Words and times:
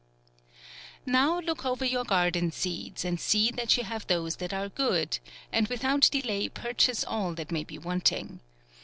Now 1.05 1.39
look 1.41 1.63
over 1.63 1.85
your 1.85 2.03
garden 2.05 2.51
seeds, 2.51 3.05
and 3.05 3.19
see 3.19 3.51
that 3.51 3.77
you 3.77 3.83
have 3.83 4.07
those 4.07 4.37
that 4.37 4.51
are 4.51 4.67
good, 4.67 5.19
and 5.53 5.67
with 5.67 5.83
out 5.83 6.09
delay 6.11 6.49
purchase 6.49 7.03
all 7.03 7.35
that 7.35 7.51
may 7.51 7.63
be 7.63 7.77
wanting. 7.77 8.39